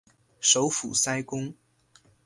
[0.39, 1.53] 首府塞公。